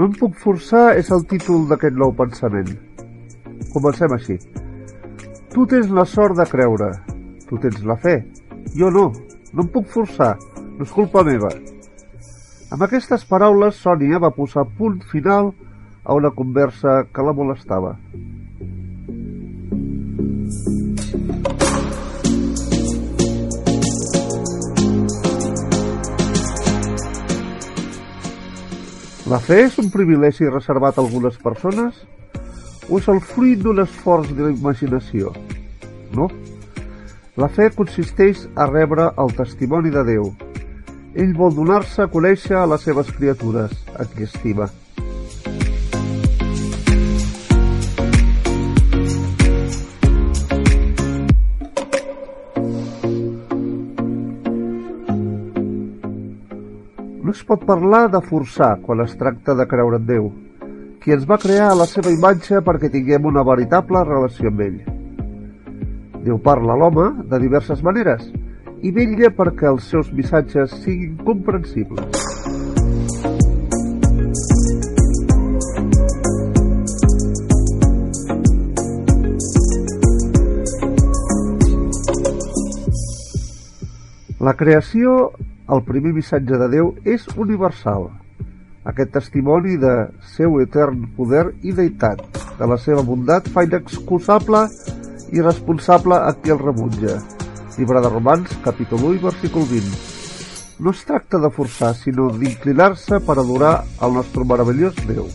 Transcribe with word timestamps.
No 0.00 0.06
em 0.08 0.14
puc 0.16 0.38
forçar 0.40 0.94
és 0.96 1.10
el 1.12 1.26
títol 1.28 1.66
d'aquest 1.68 1.98
nou 2.00 2.14
pensament. 2.16 2.70
Comencem 3.74 4.14
així. 4.16 4.38
Tu 5.52 5.66
tens 5.68 5.92
la 5.92 6.06
sort 6.08 6.38
de 6.38 6.46
creure. 6.48 6.88
Tu 7.44 7.58
tens 7.60 7.82
la 7.84 7.98
fe. 8.00 8.14
Jo 8.80 8.88
no. 8.94 9.10
No 9.52 9.66
em 9.66 9.68
puc 9.76 9.92
forçar. 9.92 10.30
No 10.56 10.88
és 10.88 10.96
culpa 10.96 11.20
meva. 11.28 11.52
Amb 12.72 12.88
aquestes 12.88 13.28
paraules, 13.28 13.76
Sònia 13.84 14.24
va 14.24 14.32
posar 14.32 14.64
punt 14.80 15.02
final 15.12 15.52
a 16.00 16.16
una 16.16 16.32
conversa 16.32 17.02
que 17.12 17.28
la 17.28 17.36
molestava. 17.36 17.98
La 18.00 20.79
fe 29.38 29.60
és 29.68 29.76
un 29.78 29.92
privilegi 29.94 30.48
reservat 30.48 30.96
a 30.98 31.02
algunes 31.04 31.36
persones 31.38 32.00
o 32.88 32.98
és 32.98 33.06
el 33.12 33.20
fruit 33.22 33.60
d'un 33.62 33.78
esforç 33.78 34.32
de 34.34 34.48
la 34.48 34.50
imaginació? 34.50 35.30
No. 36.16 36.26
La 37.38 37.46
fe 37.46 37.68
consisteix 37.76 38.48
a 38.56 38.66
rebre 38.66 39.12
el 39.22 39.30
testimoni 39.38 39.94
de 39.94 40.02
Déu. 40.08 40.32
Ell 41.14 41.36
vol 41.38 41.54
donar-se 41.54 42.02
a 42.02 42.10
conèixer 42.10 42.58
a 42.58 42.66
les 42.72 42.82
seves 42.82 43.14
criatures, 43.14 43.76
a 43.94 44.08
qui 44.10 44.26
estima. 44.26 44.66
No 57.30 57.34
es 57.36 57.44
pot 57.46 57.60
parlar 57.62 58.08
de 58.10 58.18
forçar 58.26 58.68
quan 58.82 59.04
es 59.04 59.12
tracta 59.18 59.54
de 59.54 59.62
creure 59.70 60.00
en 60.00 60.06
Déu, 60.06 60.24
qui 60.98 61.12
ens 61.14 61.22
va 61.30 61.36
crear 61.38 61.68
a 61.70 61.76
la 61.78 61.84
seva 61.86 62.10
imatge 62.10 62.58
perquè 62.66 62.88
tinguem 62.90 63.28
una 63.30 63.44
veritable 63.46 64.00
relació 64.02 64.50
amb 64.50 64.62
ell. 64.64 64.80
Déu 66.24 66.40
parla 66.42 66.74
a 66.74 66.80
l'home 66.80 67.04
de 67.30 67.38
diverses 67.38 67.84
maneres 67.86 68.24
i 68.82 68.90
vetlla 68.96 69.30
perquè 69.36 69.68
els 69.70 69.86
seus 69.92 70.10
missatges 70.10 70.74
siguin 70.82 71.12
comprensibles. 71.22 72.18
La 84.40 84.56
creació, 84.58 85.30
el 85.70 85.82
primer 85.86 86.12
missatge 86.16 86.58
de 86.58 86.68
Déu, 86.72 86.94
és 87.04 87.26
universal. 87.36 88.08
Aquest 88.90 89.12
testimoni 89.14 89.76
de 89.80 89.92
seu 90.34 90.58
etern 90.62 91.04
poder 91.16 91.50
i 91.62 91.74
deïtat, 91.76 92.22
de 92.58 92.68
la 92.68 92.78
seva 92.80 93.04
bondat, 93.06 93.48
fa 93.54 93.64
inexcusable 93.66 94.64
i 95.30 95.44
responsable 95.44 96.16
a 96.16 96.32
qui 96.38 96.54
el 96.54 96.62
rebutja. 96.62 97.20
Llibre 97.76 98.00
de 98.04 98.10
Romans, 98.12 98.56
capítol 98.64 99.04
1, 99.12 99.20
versícul 99.22 99.68
20. 99.68 100.00
No 100.80 100.96
es 100.96 101.04
tracta 101.04 101.38
de 101.38 101.52
forçar, 101.52 101.94
sinó 101.94 102.30
d'inclinar-se 102.32 103.20
per 103.24 103.38
adorar 103.38 103.76
el 104.02 104.18
nostre 104.20 104.48
meravellós 104.48 104.98
Déu. 105.06 105.28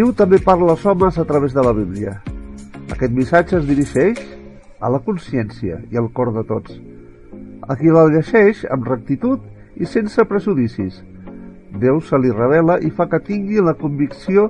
Déu 0.00 0.14
també 0.16 0.38
parla 0.40 0.70
als 0.72 0.84
homes 0.88 1.18
a 1.20 1.26
través 1.28 1.52
de 1.52 1.60
la 1.60 1.74
Bíblia. 1.76 2.14
Aquest 2.94 3.12
missatge 3.12 3.58
es 3.58 3.66
dirigeix 3.68 4.20
a 4.80 4.88
la 4.88 5.00
consciència 5.04 5.76
i 5.92 5.98
al 6.00 6.06
cor 6.16 6.30
de 6.32 6.40
tots. 6.48 6.78
A 7.68 7.76
qui 7.76 7.92
la 7.92 8.06
llegeix 8.08 8.62
amb 8.72 8.88
rectitud 8.88 9.44
i 9.76 9.84
sense 9.84 10.24
prejudicis. 10.30 11.02
Déu 11.82 12.00
se 12.00 12.16
li 12.16 12.32
revela 12.32 12.78
i 12.80 12.88
fa 12.88 13.10
que 13.12 13.20
tingui 13.26 13.60
la 13.60 13.76
convicció 13.76 14.46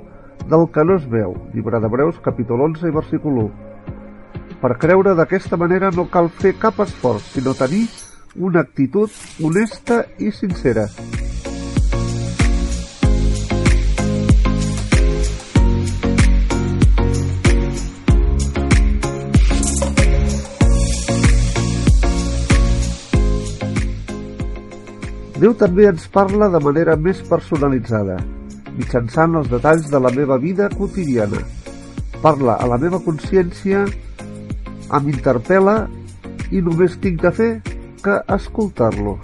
del 0.52 0.68
que 0.70 0.84
no 0.86 1.00
es 1.02 1.08
veu. 1.10 1.34
Llibre 1.50 1.82
d'Hebreus, 1.82 2.22
capítol 2.22 2.62
11, 2.68 2.86
i 2.86 2.94
versícul 3.00 3.40
1. 3.48 4.60
Per 4.62 4.76
creure 4.84 5.16
d'aquesta 5.18 5.58
manera 5.58 5.90
no 5.90 6.06
cal 6.14 6.30
fer 6.30 6.54
cap 6.62 6.78
esforç, 6.86 7.26
sinó 7.34 7.58
tenir 7.58 7.88
una 8.36 8.62
actitud 8.62 9.10
honesta 9.42 10.04
i 10.22 10.30
sincera. 10.30 10.86
Déu 25.40 25.54
també 25.56 25.86
ens 25.88 26.02
parla 26.12 26.50
de 26.52 26.60
manera 26.60 26.98
més 27.00 27.22
personalitzada, 27.24 28.18
mitjançant 28.76 29.38
els 29.40 29.48
detalls 29.48 29.88
de 29.88 30.00
la 30.04 30.12
meva 30.12 30.36
vida 30.42 30.68
quotidiana. 30.74 31.40
Parla 32.20 32.58
a 32.60 32.68
la 32.68 32.76
meva 32.84 33.00
consciència, 33.06 33.86
em 35.00 35.10
interpel·la 35.16 35.78
i 36.52 36.60
només 36.60 37.00
tinc 37.00 37.24
de 37.24 37.32
fer 37.40 37.52
que 38.04 38.20
escoltar-lo. 38.36 39.16